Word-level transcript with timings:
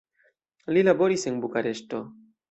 Li 0.77 0.81
laboris 0.87 1.25
en 1.31 1.37
Bukareŝto. 1.43 2.01